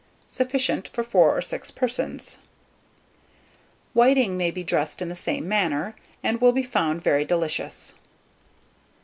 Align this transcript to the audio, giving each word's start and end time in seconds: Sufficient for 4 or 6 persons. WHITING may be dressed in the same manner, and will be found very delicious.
Sufficient 0.29 0.87
for 0.87 1.03
4 1.03 1.37
or 1.37 1.43
6 1.43 1.69
persons. 1.69 2.39
WHITING 3.93 4.35
may 4.35 4.49
be 4.49 4.63
dressed 4.63 4.99
in 4.99 5.09
the 5.09 5.15
same 5.15 5.47
manner, 5.47 5.95
and 6.23 6.41
will 6.41 6.53
be 6.53 6.63
found 6.63 7.03
very 7.03 7.23
delicious. 7.23 7.93